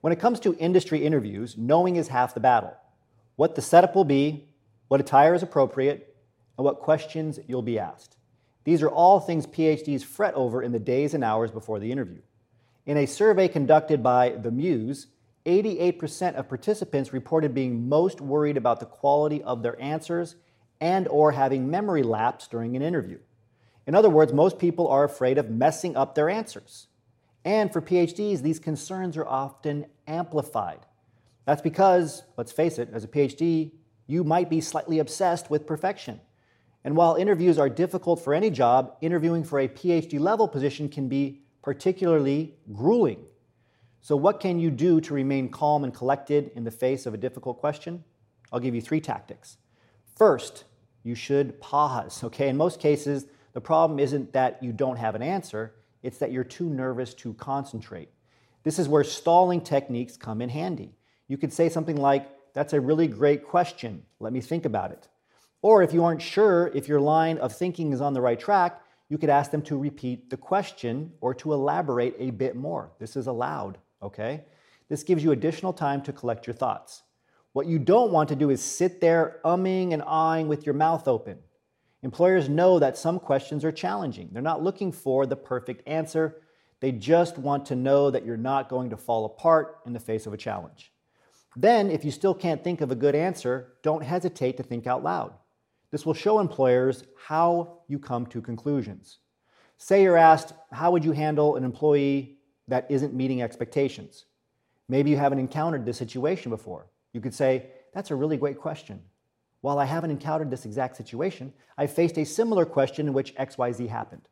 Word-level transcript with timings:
When 0.00 0.12
it 0.12 0.20
comes 0.20 0.40
to 0.40 0.56
industry 0.56 1.04
interviews, 1.04 1.56
knowing 1.58 1.96
is 1.96 2.08
half 2.08 2.34
the 2.34 2.40
battle. 2.40 2.74
What 3.36 3.54
the 3.54 3.62
setup 3.62 3.94
will 3.94 4.04
be, 4.04 4.48
what 4.88 5.00
attire 5.00 5.34
is 5.34 5.42
appropriate, 5.42 6.16
and 6.56 6.64
what 6.64 6.80
questions 6.80 7.38
you'll 7.46 7.62
be 7.62 7.78
asked. 7.78 8.16
These 8.64 8.82
are 8.82 8.88
all 8.88 9.20
things 9.20 9.46
PhDs 9.46 10.04
fret 10.04 10.34
over 10.34 10.62
in 10.62 10.72
the 10.72 10.78
days 10.78 11.14
and 11.14 11.24
hours 11.24 11.50
before 11.50 11.78
the 11.78 11.90
interview. 11.90 12.20
In 12.86 12.96
a 12.96 13.06
survey 13.06 13.48
conducted 13.48 14.02
by 14.02 14.30
The 14.30 14.50
Muse, 14.50 15.08
88% 15.46 16.34
of 16.34 16.48
participants 16.48 17.12
reported 17.12 17.54
being 17.54 17.88
most 17.88 18.20
worried 18.20 18.56
about 18.56 18.80
the 18.80 18.86
quality 18.86 19.42
of 19.42 19.62
their 19.62 19.80
answers 19.80 20.36
and 20.80 21.08
or 21.08 21.32
having 21.32 21.70
memory 21.70 22.02
lapse 22.02 22.46
during 22.46 22.76
an 22.76 22.82
interview. 22.82 23.18
In 23.86 23.94
other 23.94 24.10
words, 24.10 24.32
most 24.32 24.58
people 24.58 24.88
are 24.88 25.04
afraid 25.04 25.38
of 25.38 25.48
messing 25.48 25.96
up 25.96 26.14
their 26.14 26.28
answers. 26.28 26.88
And 27.48 27.72
for 27.72 27.80
PhDs, 27.80 28.42
these 28.42 28.58
concerns 28.58 29.16
are 29.16 29.26
often 29.26 29.86
amplified. 30.06 30.80
That's 31.46 31.62
because, 31.62 32.22
let's 32.36 32.52
face 32.52 32.78
it, 32.78 32.90
as 32.92 33.04
a 33.04 33.08
PhD, 33.08 33.72
you 34.06 34.22
might 34.22 34.50
be 34.50 34.60
slightly 34.60 34.98
obsessed 34.98 35.48
with 35.48 35.66
perfection. 35.66 36.20
And 36.84 36.94
while 36.94 37.14
interviews 37.14 37.58
are 37.58 37.70
difficult 37.70 38.22
for 38.22 38.34
any 38.34 38.50
job, 38.50 38.96
interviewing 39.00 39.44
for 39.44 39.60
a 39.60 39.66
PhD 39.66 40.20
level 40.20 40.46
position 40.46 40.90
can 40.90 41.08
be 41.08 41.40
particularly 41.62 42.54
grueling. 42.74 43.24
So, 44.02 44.14
what 44.14 44.40
can 44.40 44.58
you 44.60 44.70
do 44.70 45.00
to 45.00 45.14
remain 45.14 45.48
calm 45.48 45.84
and 45.84 45.94
collected 45.94 46.50
in 46.54 46.64
the 46.64 46.70
face 46.70 47.06
of 47.06 47.14
a 47.14 47.16
difficult 47.16 47.60
question? 47.60 48.04
I'll 48.52 48.60
give 48.60 48.74
you 48.74 48.82
three 48.82 49.00
tactics. 49.00 49.56
First, 50.18 50.64
you 51.02 51.14
should 51.14 51.58
pause, 51.62 52.22
okay? 52.24 52.50
In 52.50 52.58
most 52.58 52.78
cases, 52.78 53.24
the 53.54 53.62
problem 53.62 53.98
isn't 53.98 54.34
that 54.34 54.62
you 54.62 54.70
don't 54.70 54.98
have 54.98 55.14
an 55.14 55.22
answer, 55.22 55.72
it's 56.02 56.18
that 56.18 56.32
you're 56.32 56.44
too 56.44 56.68
nervous 56.68 57.14
to 57.14 57.34
concentrate. 57.34 58.08
This 58.62 58.78
is 58.78 58.88
where 58.88 59.04
stalling 59.04 59.60
techniques 59.60 60.16
come 60.16 60.40
in 60.42 60.48
handy. 60.48 60.94
You 61.26 61.38
could 61.38 61.52
say 61.52 61.68
something 61.68 61.96
like, 61.96 62.28
That's 62.54 62.72
a 62.72 62.80
really 62.80 63.06
great 63.06 63.46
question. 63.46 64.02
Let 64.20 64.32
me 64.32 64.40
think 64.40 64.64
about 64.64 64.90
it. 64.90 65.08
Or 65.62 65.82
if 65.82 65.92
you 65.92 66.04
aren't 66.04 66.22
sure 66.22 66.70
if 66.74 66.88
your 66.88 67.00
line 67.00 67.38
of 67.38 67.52
thinking 67.54 67.92
is 67.92 68.00
on 68.00 68.14
the 68.14 68.20
right 68.20 68.38
track, 68.38 68.80
you 69.08 69.18
could 69.18 69.30
ask 69.30 69.50
them 69.50 69.62
to 69.62 69.76
repeat 69.76 70.30
the 70.30 70.36
question 70.36 71.12
or 71.20 71.34
to 71.34 71.52
elaborate 71.52 72.14
a 72.18 72.30
bit 72.30 72.56
more. 72.56 72.92
This 72.98 73.16
is 73.16 73.26
allowed, 73.26 73.78
okay? 74.02 74.44
This 74.88 75.02
gives 75.02 75.24
you 75.24 75.32
additional 75.32 75.72
time 75.72 76.02
to 76.02 76.12
collect 76.12 76.46
your 76.46 76.54
thoughts. 76.54 77.02
What 77.52 77.66
you 77.66 77.78
don't 77.78 78.12
want 78.12 78.28
to 78.28 78.36
do 78.36 78.50
is 78.50 78.62
sit 78.62 79.00
there 79.00 79.40
umming 79.44 79.92
and 79.92 80.02
ahhing 80.02 80.46
with 80.46 80.66
your 80.66 80.74
mouth 80.74 81.08
open. 81.08 81.38
Employers 82.02 82.48
know 82.48 82.78
that 82.78 82.96
some 82.96 83.18
questions 83.18 83.64
are 83.64 83.72
challenging. 83.72 84.28
They're 84.32 84.42
not 84.42 84.62
looking 84.62 84.92
for 84.92 85.26
the 85.26 85.36
perfect 85.36 85.86
answer. 85.86 86.42
They 86.80 86.92
just 86.92 87.38
want 87.38 87.66
to 87.66 87.76
know 87.76 88.10
that 88.10 88.24
you're 88.24 88.36
not 88.36 88.68
going 88.68 88.90
to 88.90 88.96
fall 88.96 89.24
apart 89.24 89.78
in 89.84 89.92
the 89.92 90.00
face 90.00 90.26
of 90.26 90.32
a 90.32 90.36
challenge. 90.36 90.92
Then, 91.56 91.90
if 91.90 92.04
you 92.04 92.12
still 92.12 92.34
can't 92.34 92.62
think 92.62 92.80
of 92.80 92.92
a 92.92 92.96
good 92.96 93.16
answer, 93.16 93.72
don't 93.82 94.04
hesitate 94.04 94.56
to 94.58 94.62
think 94.62 94.86
out 94.86 95.02
loud. 95.02 95.32
This 95.90 96.06
will 96.06 96.14
show 96.14 96.38
employers 96.38 97.04
how 97.16 97.80
you 97.88 97.98
come 97.98 98.26
to 98.26 98.40
conclusions. 98.40 99.18
Say 99.78 100.02
you're 100.02 100.16
asked, 100.16 100.52
How 100.70 100.92
would 100.92 101.04
you 101.04 101.12
handle 101.12 101.56
an 101.56 101.64
employee 101.64 102.38
that 102.68 102.86
isn't 102.90 103.14
meeting 103.14 103.42
expectations? 103.42 104.26
Maybe 104.88 105.10
you 105.10 105.16
haven't 105.16 105.38
encountered 105.38 105.84
this 105.84 105.98
situation 105.98 106.50
before. 106.50 106.86
You 107.12 107.20
could 107.20 107.34
say, 107.34 107.70
That's 107.92 108.10
a 108.10 108.16
really 108.16 108.36
great 108.36 108.58
question. 108.58 109.00
While 109.60 109.78
I 109.78 109.84
haven't 109.84 110.10
encountered 110.10 110.50
this 110.50 110.64
exact 110.64 110.96
situation, 110.96 111.52
I 111.76 111.86
faced 111.86 112.18
a 112.18 112.24
similar 112.24 112.64
question 112.64 113.08
in 113.08 113.12
which 113.12 113.34
XYZ 113.34 113.88
happened. 113.88 114.28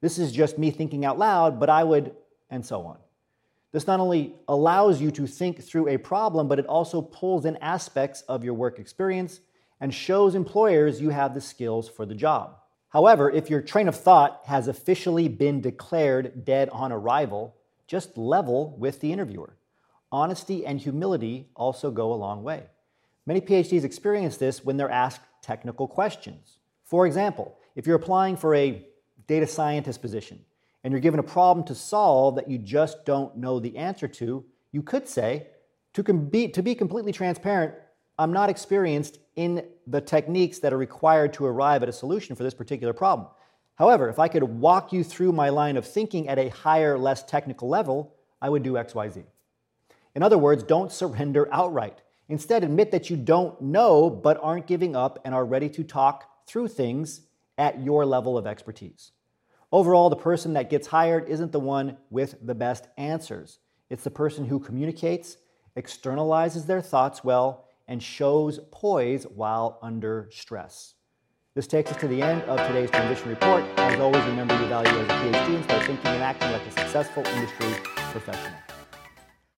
This 0.00 0.18
is 0.18 0.32
just 0.32 0.58
me 0.58 0.70
thinking 0.70 1.04
out 1.04 1.18
loud, 1.18 1.58
but 1.58 1.68
I 1.68 1.82
would, 1.82 2.14
and 2.50 2.64
so 2.64 2.82
on. 2.82 2.98
This 3.72 3.86
not 3.86 4.00
only 4.00 4.36
allows 4.46 5.00
you 5.00 5.10
to 5.12 5.26
think 5.26 5.62
through 5.62 5.88
a 5.88 5.98
problem, 5.98 6.48
but 6.48 6.58
it 6.58 6.66
also 6.66 7.02
pulls 7.02 7.44
in 7.44 7.56
aspects 7.56 8.22
of 8.22 8.44
your 8.44 8.54
work 8.54 8.78
experience 8.78 9.40
and 9.80 9.92
shows 9.92 10.34
employers 10.34 11.00
you 11.00 11.10
have 11.10 11.34
the 11.34 11.40
skills 11.40 11.88
for 11.88 12.06
the 12.06 12.14
job. 12.14 12.56
However, 12.90 13.30
if 13.30 13.50
your 13.50 13.60
train 13.60 13.88
of 13.88 13.96
thought 13.96 14.40
has 14.46 14.68
officially 14.68 15.28
been 15.28 15.60
declared 15.60 16.44
dead 16.44 16.70
on 16.70 16.90
arrival, 16.90 17.56
just 17.86 18.16
level 18.16 18.76
with 18.78 19.00
the 19.00 19.12
interviewer. 19.12 19.56
Honesty 20.10 20.64
and 20.64 20.80
humility 20.80 21.50
also 21.54 21.90
go 21.90 22.12
a 22.12 22.14
long 22.14 22.42
way. 22.42 22.64
Many 23.28 23.42
PhDs 23.42 23.84
experience 23.84 24.38
this 24.38 24.64
when 24.64 24.78
they're 24.78 24.90
asked 24.90 25.20
technical 25.42 25.86
questions. 25.86 26.56
For 26.86 27.06
example, 27.06 27.58
if 27.76 27.86
you're 27.86 27.96
applying 27.96 28.38
for 28.38 28.54
a 28.54 28.86
data 29.26 29.46
scientist 29.46 30.00
position 30.00 30.40
and 30.82 30.92
you're 30.92 31.00
given 31.02 31.20
a 31.20 31.22
problem 31.22 31.66
to 31.66 31.74
solve 31.74 32.36
that 32.36 32.48
you 32.48 32.56
just 32.56 33.04
don't 33.04 33.36
know 33.36 33.60
the 33.60 33.76
answer 33.76 34.08
to, 34.08 34.46
you 34.72 34.80
could 34.80 35.06
say, 35.06 35.48
to, 35.92 36.02
be, 36.02 36.48
to 36.48 36.62
be 36.62 36.74
completely 36.74 37.12
transparent, 37.12 37.74
I'm 38.18 38.32
not 38.32 38.48
experienced 38.48 39.18
in 39.36 39.62
the 39.86 40.00
techniques 40.00 40.60
that 40.60 40.72
are 40.72 40.78
required 40.78 41.34
to 41.34 41.44
arrive 41.44 41.82
at 41.82 41.90
a 41.90 41.92
solution 41.92 42.34
for 42.34 42.44
this 42.44 42.54
particular 42.54 42.94
problem. 42.94 43.28
However, 43.74 44.08
if 44.08 44.18
I 44.18 44.28
could 44.28 44.42
walk 44.42 44.90
you 44.90 45.04
through 45.04 45.32
my 45.32 45.50
line 45.50 45.76
of 45.76 45.86
thinking 45.86 46.30
at 46.30 46.38
a 46.38 46.48
higher, 46.48 46.96
less 46.96 47.24
technical 47.24 47.68
level, 47.68 48.14
I 48.40 48.48
would 48.48 48.62
do 48.62 48.72
XYZ. 48.72 49.24
In 50.14 50.22
other 50.22 50.38
words, 50.38 50.62
don't 50.62 50.90
surrender 50.90 51.46
outright. 51.52 52.00
Instead, 52.28 52.62
admit 52.62 52.90
that 52.90 53.08
you 53.08 53.16
don't 53.16 53.60
know 53.60 54.10
but 54.10 54.38
aren't 54.42 54.66
giving 54.66 54.94
up 54.94 55.18
and 55.24 55.34
are 55.34 55.44
ready 55.44 55.68
to 55.68 55.82
talk 55.82 56.46
through 56.46 56.68
things 56.68 57.22
at 57.56 57.82
your 57.82 58.04
level 58.04 58.36
of 58.36 58.46
expertise. 58.46 59.12
Overall, 59.72 60.08
the 60.08 60.16
person 60.16 60.54
that 60.54 60.70
gets 60.70 60.86
hired 60.86 61.28
isn't 61.28 61.52
the 61.52 61.60
one 61.60 61.96
with 62.10 62.36
the 62.42 62.54
best 62.54 62.88
answers. 62.96 63.58
It's 63.90 64.04
the 64.04 64.10
person 64.10 64.46
who 64.46 64.60
communicates, 64.60 65.38
externalizes 65.76 66.66
their 66.66 66.80
thoughts 66.80 67.24
well, 67.24 67.66
and 67.86 68.02
shows 68.02 68.60
poise 68.70 69.24
while 69.24 69.78
under 69.82 70.28
stress. 70.30 70.94
This 71.54 71.66
takes 71.66 71.90
us 71.90 71.96
to 71.98 72.08
the 72.08 72.22
end 72.22 72.42
of 72.42 72.64
today's 72.68 72.90
transition 72.90 73.30
report. 73.30 73.64
As 73.78 73.98
always, 73.98 74.24
remember 74.24 74.58
your 74.58 74.68
value 74.68 74.90
as 74.90 75.08
a 75.08 75.12
PhD 75.12 75.56
and 75.56 75.64
start 75.64 75.86
thinking 75.86 76.06
and 76.06 76.22
acting 76.22 76.52
like 76.52 76.62
a 76.62 76.70
successful 76.70 77.26
industry 77.26 77.72
professional. 78.12 78.77